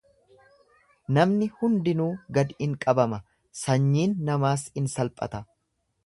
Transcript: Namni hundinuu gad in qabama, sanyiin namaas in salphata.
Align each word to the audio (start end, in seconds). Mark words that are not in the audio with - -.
Namni 1.17 1.49
hundinuu 1.59 2.07
gad 2.37 2.55
in 2.67 2.73
qabama, 2.85 3.19
sanyiin 3.59 4.15
namaas 4.31 4.63
in 4.83 4.89
salphata. 4.95 5.43